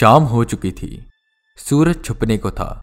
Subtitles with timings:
[0.00, 1.10] शाम हो चुकी थी।
[1.56, 2.82] सूरज छुपने को था।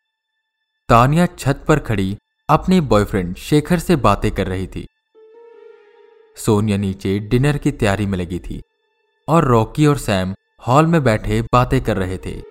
[0.89, 2.17] तानिया छत पर खड़ी
[2.49, 4.87] अपने बॉयफ्रेंड शेखर से बातें कर रही थी।
[6.35, 8.61] सोनिया नीचे डिनर की तैयारी में लगी थी
[9.27, 10.35] और रॉकी और सैम
[10.67, 12.41] हॉल में बैठे बातें कर रहे थे।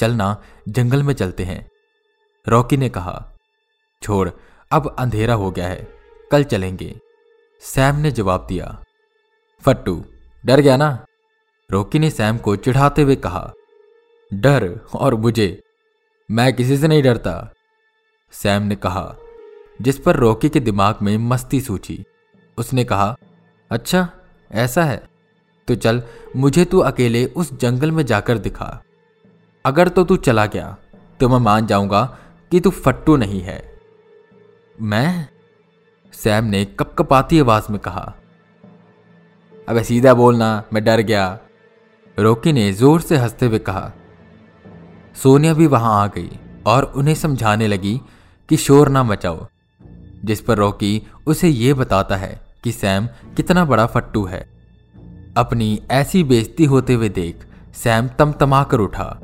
[0.00, 1.70] चलना, जंगल में चलते हैं।
[2.48, 3.32] रॉकी ने कहा,
[4.02, 4.30] छोड़,
[4.72, 5.88] अब अंधेरा हो गया है।
[6.30, 7.00] कल चलेंगे।
[7.60, 8.84] सैम ने जवाब दिया,
[9.60, 10.04] फट्टू,
[10.46, 11.06] डर गया ना?
[11.70, 13.52] रॉकी ने सैम को चिढ़ाते हुए कहा,
[14.30, 15.62] डर और मुझे
[16.30, 17.52] मैं किसी से नहीं डरता।
[18.32, 19.14] सैम ने कहा,
[19.80, 22.04] जिस पर रोकी के दिमाग में मस्ती सूची
[22.58, 23.14] उसने कहा
[23.70, 24.08] अच्छा
[24.50, 25.02] ऐसा है
[25.68, 26.02] तो चल,
[26.36, 28.82] मुझे तू अकेले उस जंगल में जाकर दिखा।
[29.64, 30.76] अगर तो तू चला गया
[31.20, 32.02] तो मैं मान जाऊँगा
[32.52, 33.62] कि तू फट्टू नहीं है।
[34.78, 35.28] मैं?
[36.12, 38.14] सैम ने कपकपाती आवाज़ में कहा,
[39.68, 41.38] अबे सीधा बोलना, मैं डर गया।
[42.18, 43.92] रोकी ने ज़ोर से हँसते हुए कहा,
[45.22, 46.30] सोनिया भी वहाँ आ गई
[46.66, 48.00] और उन्हें समझाने लगी
[48.48, 49.46] कि शोर ना मचाओ,
[50.24, 53.06] जिस पर रॉकी उसे यह बताता है कि सैम
[53.36, 54.40] कितना बड़ा फट्टू है।
[55.36, 59.20] अपनी ऐसी बेइज्जती होते हुए देख सैम तमतमा कर उठा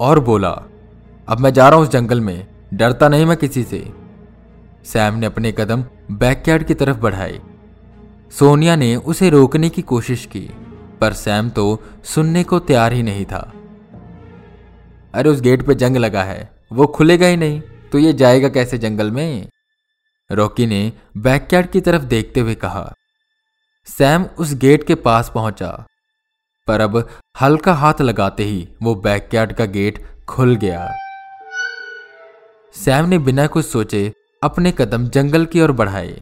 [0.00, 0.50] और बोला,
[1.28, 3.92] अब मैं जा रहा हूँ उस जंगल में, डरता नहीं मैं किसी से।
[4.84, 7.40] सैम ने अपने कदम बैकयार्ड की तरफ़ बढ़ाए।
[8.30, 10.48] सोनिया ने उसे रोकने की कोशिश की
[11.00, 11.64] पर सैम तो
[12.04, 13.40] सुनने को तैयार ही नहीं था।
[15.14, 17.60] अरे उस गेट पे जंग लगा है, वो खुलेगा ही नहीं
[17.92, 19.48] तो ये जाएगा कैसे जंगल में?
[20.30, 22.92] रॉकी ने बैकयार्ड की तरफ़ देखते हुए कहा।
[23.86, 25.70] सैम उस गेट के पास पहुँचा,
[26.68, 27.08] पर अब
[27.40, 30.88] हल्का हाथ लगाते ही वो बैकयार्ड का गेट खुल गया।
[32.74, 36.18] सैम ने बिना कुछ सोचे अपने कदम जंगल की ओर बढ़ाए।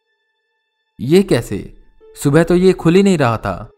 [0.98, 1.58] ये कैसे?
[2.16, 3.70] सुबह तो ये खुल ही नहीं रहा था।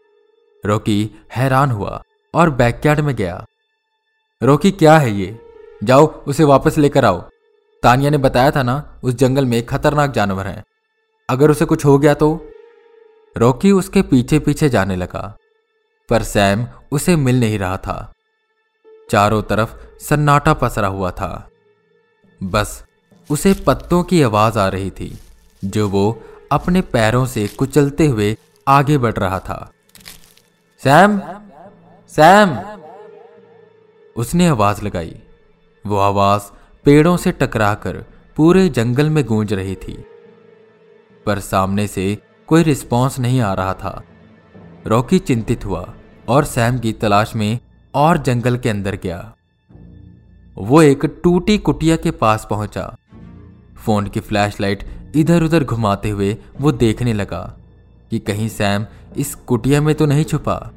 [0.67, 2.01] रॉकी हैरान हुआ
[2.33, 3.45] और बैकयार्ड में गया।
[4.43, 5.39] रॉकी, क्या है ये?
[5.83, 7.29] जाओ, उसे वापस लेकर आओ।
[7.83, 10.63] तानिया ने बताया था ना, उस जंगल में खतरनाक जानवर हैं।
[11.29, 12.49] अगर उसे कुछ हो गया तो?
[13.37, 15.37] रॉकी उसके पीछे पीछे जाने लगा,
[16.09, 18.13] पर सैम उसे मिल नहीं रहा था।
[19.09, 21.49] चारों तरफ़ सन्नाटा पसरा हुआ था।
[22.43, 22.83] बस,
[23.29, 25.19] उसे पत्तों की आवाज़ आ रही थी,
[25.65, 28.37] जो वो अपने पैरों से कुचलते हुए
[28.67, 29.71] आगे बढ़ रहा था।
[30.83, 31.21] Sam
[32.07, 32.57] Sam.
[34.15, 35.21] उसने आवाज़ लगाई।
[35.85, 36.41] वो आवाज़
[36.83, 38.05] पेड़ों से टकराकर
[38.35, 40.05] पूरे जंगल में गूंज रही थी।
[41.25, 42.17] पर सामने से
[42.47, 44.03] कोई रिस्पॉन्स नहीं आ रहा था।
[44.87, 45.93] रॉकी चिंतित हुआ
[46.27, 47.59] और सैम की तलाश में
[47.95, 49.35] और जंगल के अंदर गया।
[50.57, 52.97] वो एक टूटी कुटिया के पास पहुँचा।
[53.85, 57.57] फ़ोन की फ्लैशलाइट इधर उधर घुमाते हुए वो देखने लगा
[58.11, 58.85] कि कहीं सैम
[59.17, 60.73] इस कुटिया में तो नहीं छुपा।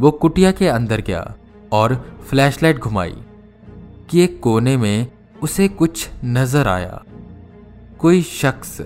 [0.00, 1.34] वो कुटिया के अंदर गया
[1.72, 3.16] और फ्लैशलाइट घुमाई
[4.10, 5.06] कि एक कोने में
[5.42, 7.02] उसे कुछ नज़र आया।
[7.98, 8.80] कोई शख्स।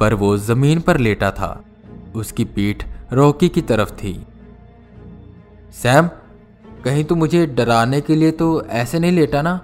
[0.00, 1.64] पर वो ज़मीन पर लेटा था।
[2.14, 4.26] उसकी पीठ रॉकी की तरफ़ थी।
[5.72, 6.08] सैम,
[6.84, 9.60] कहीं तू मुझे डराने के लिए तो ऐसे नहीं लेटा ना?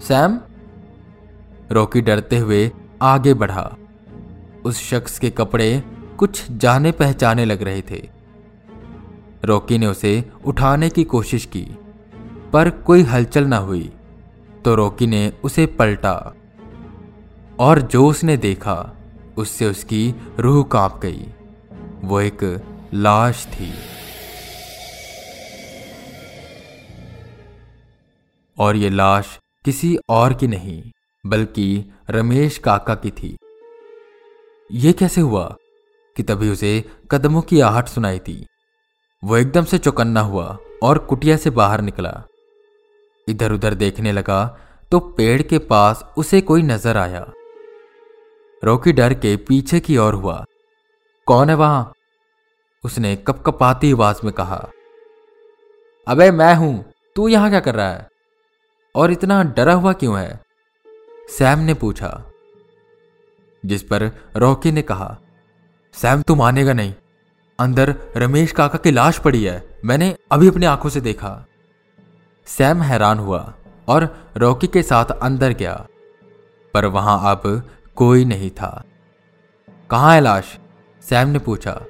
[0.00, 0.40] सैम?
[1.72, 2.70] रॉकी डरते हुए
[3.02, 3.76] आगे बढ़ा।
[4.64, 5.82] उस शख्स के कपड़े
[6.18, 8.08] कुछ जाने पहचाने लग रहे थे।
[9.44, 11.66] रॉकी ने उसे उठाने की कोशिश की,
[12.52, 13.92] पर कोई हलचल ना हुई
[14.64, 16.34] तो रॉकी ने उसे पलटा
[17.58, 18.96] और जो उसने देखा,
[19.36, 21.26] उससे उसकी रूह काँप गई।
[22.04, 22.62] वो एक
[22.94, 23.72] लाश थी।
[28.58, 30.82] और ये लाश किसी और की नहीं,
[31.26, 33.36] बल्कि रमेश काका की थी।
[34.72, 35.56] ये कैसे हुआ?
[36.16, 38.46] कि तभी उसे कदमों की आहट सुनाई थी।
[39.24, 42.22] वो एकदम से चौकन्ना हुआ और कुटिया से बाहर निकला।
[43.28, 44.58] इधर उधर देखने लगा
[44.90, 47.32] तो पेड़ के पास उसे कोई नज़र आया।
[48.64, 50.44] रॉकी डर के पीछे की ओर हुआ।
[51.26, 51.92] कौन है वहाँ?
[52.84, 54.68] उसने कपकपाती आवाज़ में कहा।
[56.08, 58.08] अबे, मैं हूँ। तू यहाँ क्या कर रहा है?
[58.94, 60.40] और इतना डरा हुआ क्यों है?
[61.28, 62.24] सैम ने पूछा।
[63.66, 65.18] जिस पर रॉकी ने कहा
[65.94, 66.94] सैम, तू मानेगा नहीं।
[67.58, 71.46] अंदर रमेश काका की लाश पड़ी है। मैंने अभी अपनी आँखों से देखा।
[72.46, 73.54] सैम हैरान हुआ
[73.88, 75.86] और रॉकी के साथ अंदर गया।
[76.74, 78.84] पर वहाँ अब कोई नहीं था।
[79.90, 80.58] कहाँ है लाश?
[81.02, 81.84] सैम ने पूछा।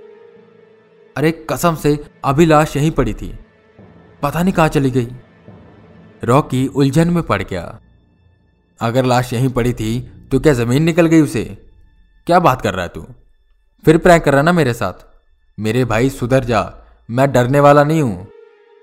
[1.16, 3.38] अरे, कसम से, अभी लाश यहीं पड़ी थी।
[4.22, 5.08] पता नहीं कहाँ चली गई।
[6.24, 7.80] रॉकी उलझन में पड़ गया।
[8.80, 10.00] अगर लाश यहीं पड़ी थी
[10.32, 11.44] तो क्या ज़मीन निकल गई उसे?
[12.26, 13.06] क्या बात कर रहा है तू?
[13.84, 15.04] फिर प्रैंक कर रहा ना मेरे साथ।
[15.58, 16.60] मेरे भाई, सुधर जा।
[17.10, 18.26] मैं डरने वाला नहीं हूँ।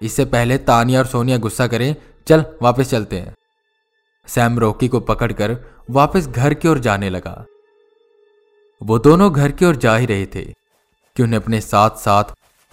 [0.01, 1.95] इससे पहले तानिया और सोनिया गुस्सा करें।
[2.27, 3.36] चल, वापस चलते हैं।
[4.27, 5.57] सैम रॉकी को पकड़कर
[5.89, 7.45] वापस घर की ओर जाने लगा।
[8.81, 10.44] वो दोनों घर की ओर जा ही रहे थे
[11.15, 12.24] कि उन्हें अपने साथ साथ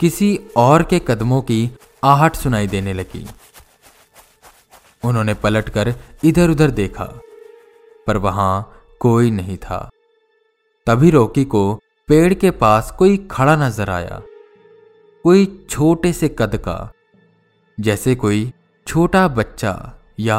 [0.00, 1.70] किसी और के कदमों की
[2.04, 3.26] आहट सुनाई देने लगी।
[5.04, 7.04] उन्होंने पलटकर इधर उधर देखा,
[8.06, 9.88] पर वहाँ कोई नहीं था।
[10.86, 14.20] तभी रोकी को पेड़ के पास कोई खड़ा नज़र आया।
[15.24, 16.92] कोई छोटे से कद का,
[17.78, 18.52] जैसे कोई
[18.86, 19.74] छोटा बच्चा
[20.20, 20.38] या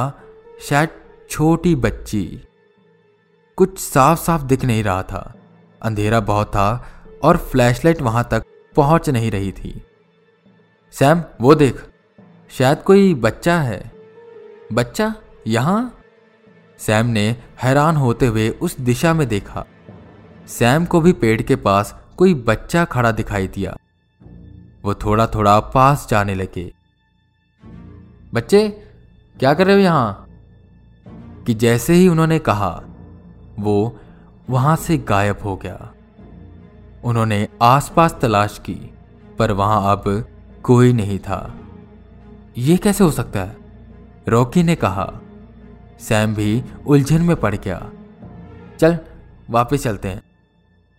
[0.62, 0.90] शायद
[1.30, 2.24] छोटी बच्ची।
[3.58, 5.34] कुछ साफ़ साफ़ दिख नहीं रहा था।
[5.82, 6.70] अंधेरा बहुत था
[7.24, 8.44] और फ्लैशलाइट वहाँ तक
[8.76, 9.82] पहुँच नहीं रही थी।
[10.94, 11.86] सैम, वो देख,
[12.52, 13.92] शायद कोई बच्चा है।
[14.74, 15.14] बच्चा?
[15.48, 16.02] यहाँ?
[16.80, 17.30] सैम ने
[17.64, 19.66] हैरान होते हुए उस दिशा में देखा।
[20.50, 23.78] सैम को भी पेड़ के पास कोई बच्चा खड़ा दिखाई दिया।
[24.84, 26.74] वो थोड़ा थोड़ा पास जाने लगे।
[28.34, 28.70] बच्चे,
[29.40, 30.26] क्या कर रहे हो यहाँ?
[31.46, 32.84] कि जैसे ही उन्होंने कहा,
[33.60, 34.00] वो
[34.50, 35.94] वहाँ से गायब हो गया।
[37.04, 38.94] उन्होंने आसपास तलाश की,
[39.40, 40.28] पर वहाँ अब
[40.64, 41.58] कोई नहीं था।
[42.58, 43.58] यह कैसे हो सकता है?
[44.28, 45.14] रॉकी ने कहा।
[46.00, 47.90] सैम भी उलझन में पड़ गया।
[48.80, 49.00] चल,
[49.50, 50.29] वापस चलते हैं।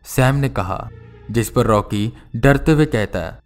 [0.05, 0.88] सैम ने कहा,
[1.31, 3.41] जिस पर रॉकी डरते हुए कहता है,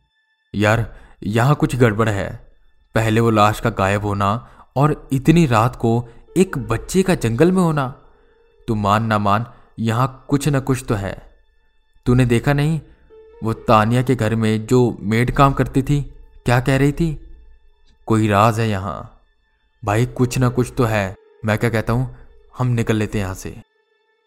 [0.55, 2.53] यार, यहाँ कुछ गड़बड़ है।
[2.95, 7.63] पहले वो लाश का गायब होना और इतनी रात को एक बच्चे का जंगल में
[7.63, 7.89] होना।
[8.69, 9.47] तू मान ना मान,
[9.79, 11.31] यहाँ कुछ ना कुछ तो है।
[12.07, 12.81] तूने देखा नहीं,
[13.45, 16.03] वो तानिया के घर में जो मेड काम करती थी,
[16.45, 17.21] क्या कह रही थी?
[18.07, 19.21] कोई राज है यहाँ।
[19.85, 21.15] भाई, कुछ ना कुछ तो है।
[21.45, 22.17] मैं क्या कहता हूँ,
[22.59, 23.63] हम निकल लेते यहाँ से।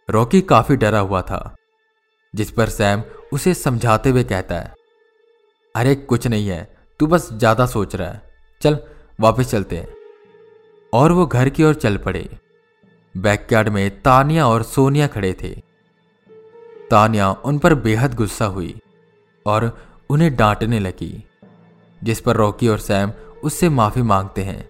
[0.10, 1.57] रॉकी काफ़ी डरा हुआ था।
[2.38, 3.04] जिस पर सैम
[3.34, 4.74] उसे समझाते हुए कहता है,
[5.76, 8.22] अरे, कुछ नहीं है, तू बस ज़्यादा सोच रहा है।
[8.62, 8.80] चल,
[9.20, 9.88] वापस चलते हैं।
[10.94, 12.38] और वो घर की ओर चल पड़े।
[13.18, 15.62] बैकयार्ड में तानिया और सोनिया खड़े थे।
[16.92, 18.80] तानिया उन पर बेहद गुस्सा हुई
[19.46, 21.30] और उन्हें डांटने लगी,
[22.04, 23.12] जिस पर रॉकी और सैम
[23.44, 24.70] उससे माफ़ी मांगते हैं।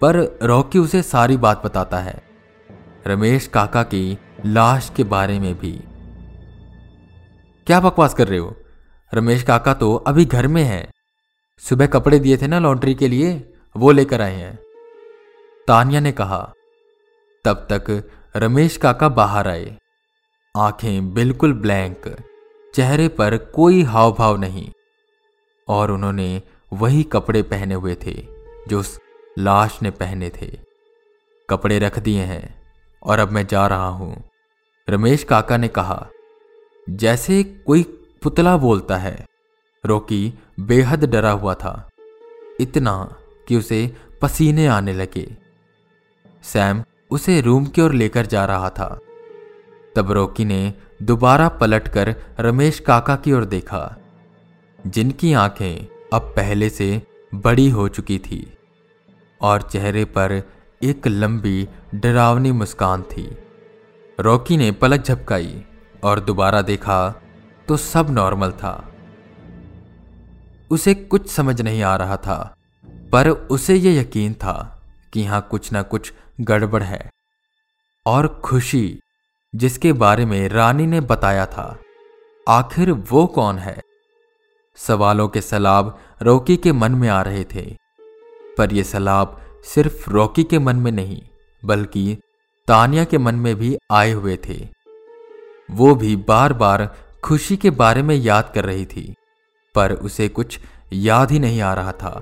[0.00, 2.22] पर रॉकी उसे सारी बात बताता है,
[3.06, 5.80] रमेश काका की लाश के बारे में भी।
[7.68, 8.56] क्या बकवास कर रहे हो?
[9.14, 10.92] रमेश काका तो अभी घर में हैं।
[11.58, 14.58] सुबह कपड़े दिए थे ना लॉन्ड्री के लिए, वो लेकर आए हैं।
[15.66, 16.52] तानिया ने कहा,
[17.44, 19.76] तब तक रमेश काका बाहर आए।
[20.56, 22.16] आँखें बिल्कुल ब्लैंक,
[22.74, 24.72] चेहरे पर कोई हाव भाव नहीं।
[25.68, 26.42] और उन्होंने
[26.72, 28.26] वही कपड़े पहने हुए थे,
[28.68, 29.00] जो उस
[29.38, 30.58] लाश ने पहने थे।
[31.50, 32.62] कपड़े रख दिए हैं,
[33.02, 34.24] और अब मैं जा रहा हूँ।
[34.90, 36.08] रमेश काका ने कहा
[36.88, 37.82] जैसे कोई
[38.22, 39.26] पुतला बोलता है।
[39.86, 41.90] रोकी बेहद डरा हुआ था।
[42.60, 43.16] इतना
[43.48, 45.36] कि उसे पसीने आने लगे।
[46.42, 49.00] सैम उसे रूम की ओर लेकर जा रहा था।
[49.96, 53.96] तब रोकी ने दोबारा पलटकर रमेश काका की ओर देखा,
[54.86, 57.02] जिनकी आँखें अब पहले से
[57.34, 58.56] बड़ी हो चुकी थी
[59.40, 60.42] और चेहरे पर
[60.82, 63.36] एक लंबी डरावनी मुस्कान थी।
[64.20, 65.64] रॉकी ने पलक झपकाई।
[66.04, 67.22] और दोबारा देखा
[67.68, 68.92] तो सब नॉर्मल था।
[70.70, 72.56] उसे कुछ समझ नहीं आ रहा था,
[73.12, 77.10] पर उसे यह यकीन था कि यहाँ कुछ ना कुछ गड़बड़ है।
[78.06, 79.00] और खुशी,
[79.54, 81.78] जिसके बारे में रानी ने बताया था,
[82.48, 83.80] आखिर वो कौन है?
[84.76, 87.76] सवालों के सलाब रोकी के मन में आ रहे थे,
[88.58, 91.22] पर यह सलाब सिर्फ़ रॉकी के मन में नहीं,
[91.64, 92.18] बल्कि
[92.66, 94.77] तानिया के मन में भी आए हुए थे।
[95.70, 99.14] वो भी बार बार खुशी के बारे में याद कर रही थी,
[99.74, 100.58] पर उसे कुछ
[100.92, 102.20] याद ही नहीं आ रहा था।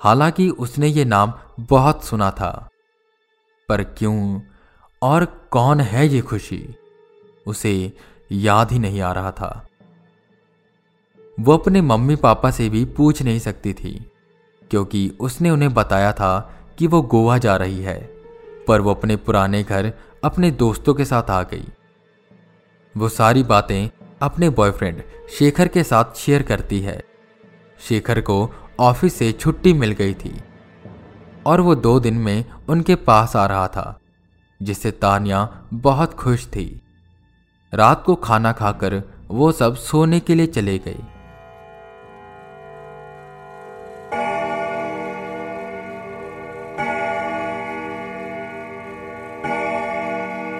[0.00, 2.68] हालाँकि उसने ये नाम बहुत सुना था।
[3.68, 4.40] पर क्यों
[5.02, 6.74] और कौन है ये खुशी?
[7.46, 7.92] उसे
[8.32, 9.66] याद ही नहीं आ रहा था।
[11.40, 14.10] वो अपने मम्मी पापा से भी पूछ नहीं सकती थी,
[14.70, 18.00] क्योंकि उसने उन्हें बताया था कि वो गोवा जा रही है,
[18.68, 19.92] पर वो अपने पुराने घर
[20.24, 21.64] अपने दोस्तों के साथ आ गई।
[22.96, 23.88] वो सारी बातें
[24.22, 25.02] अपने बॉयफ्रेंड
[25.38, 27.02] शेखर के साथ शेयर करती है।
[27.88, 30.34] शेखर को ऑफ़िस से छुट्टी मिल गई थी
[31.46, 34.00] और वो दो दिन में उनके पास आ रहा था,
[34.60, 36.80] जिससे तानिया बहुत खुश थी।
[37.72, 41.02] रात को खाना खाकर वो सब सोने के लिए चले गई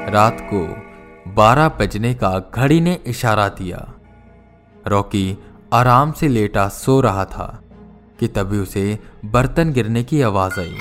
[0.09, 0.92] रात को
[1.35, 3.95] बारह बजने का घड़ी ने इशारा दिया।
[4.87, 5.39] रॉकी
[5.73, 7.63] आराम से लेटा सो रहा था
[8.21, 10.79] कि तभी उसे बर्तन गिरने की आवाज़ आई।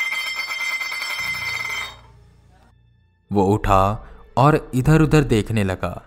[3.31, 6.01] वो उठा और इधर उधर देखने लगा।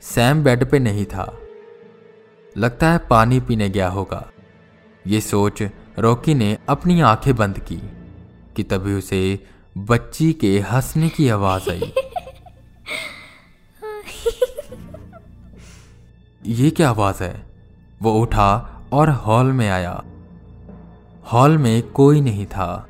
[0.00, 1.38] सैम बेड पे नहीं था।
[2.56, 4.30] लगता है पानी पीने गया होगा।
[5.06, 5.62] ये सोच
[5.98, 7.76] रॉकी ने अपनी आँखें बंद की
[8.56, 9.46] कि तभी उसे
[9.78, 11.94] बच्ची के हंसने की आवाज़ आई।
[16.46, 17.46] ये क्या आवाज़ है?
[18.02, 20.04] वो उठा और हॉल में आया।
[21.32, 22.88] हॉल में कोई नहीं था,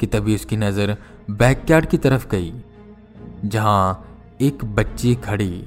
[0.00, 0.96] कि तभी उसकी नज़र
[1.30, 2.52] बैकयार्ड की तरफ़ गई,
[3.44, 5.64] जहाँ एक बच्ची खड़ी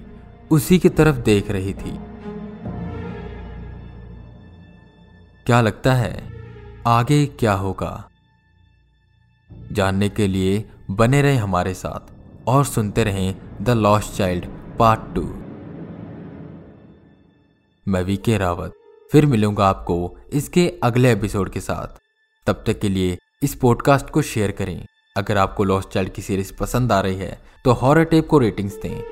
[0.52, 2.00] उसी की तरफ़ देख रही थी।
[5.46, 6.24] क्या लगता है
[6.88, 8.10] आगे क्या होगा?
[9.72, 12.14] जानने के लिए बने रहे हमारे साथ
[12.48, 14.46] और सुनते रहें the lost child,
[14.80, 15.34] part two.
[17.90, 18.74] मैं वी के रावत,
[19.12, 22.00] फिर मिलूँगा आपको इसके अगले एपिसोड के साथ।
[22.48, 24.86] तब तक के लिए इस पॉडकास्ट को शेयर करें।
[25.18, 28.76] अगर आपको लॉस्ट चाइल्ड की सीरीज़ पसंद आ रही है तो हॉरर टेप को रेटिंग्स
[28.76, 29.04] दें।